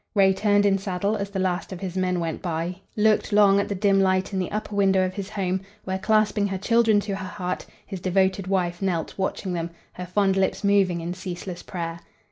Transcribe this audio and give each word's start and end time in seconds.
Ray 0.15 0.33
turned 0.33 0.65
in 0.65 0.79
saddle 0.79 1.15
as 1.15 1.29
the 1.29 1.37
last 1.37 1.71
of 1.71 1.79
his 1.79 1.95
men 1.95 2.19
went 2.19 2.41
by; 2.41 2.77
looked 2.97 3.31
long 3.31 3.59
at 3.59 3.69
the 3.69 3.75
dim 3.75 4.01
light 4.01 4.33
in 4.33 4.39
the 4.39 4.49
upper 4.51 4.75
window 4.75 5.05
of 5.05 5.13
his 5.13 5.29
home, 5.29 5.61
where, 5.83 5.99
clasping 5.99 6.47
her 6.47 6.57
children 6.57 6.99
to 7.01 7.15
her 7.15 7.23
heart, 7.27 7.67
his 7.85 8.01
devoted 8.01 8.47
wife 8.47 8.81
knelt 8.81 9.15
watching 9.15 9.53
them, 9.53 9.69
her 9.93 10.07
fond 10.07 10.37
lips 10.37 10.63
moving 10.63 11.01
in 11.01 11.13
ceaseless 11.13 11.61
prayer. 11.61 11.99